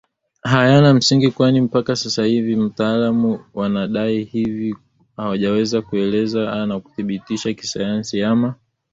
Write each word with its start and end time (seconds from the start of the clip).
hayana 0.43 0.93
msingi 0.93 1.31
kwani 1.31 1.61
mpaka 1.61 1.95
sasa 1.95 2.21
wataalamu 2.63 3.45
wanaodai 3.53 4.23
hivi 4.23 4.75
hawajaweza 5.17 5.81
kueleza 5.81 6.65
na 6.65 6.79
kuthibitisha 6.79 7.53
kisayansi 7.53 8.21
ama 8.23 8.55